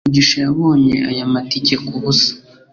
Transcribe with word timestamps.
mugisha 0.05 0.35
yabonye 0.45 0.93
aya 1.09 1.25
matike 1.33 1.75
kubusa 1.85 2.31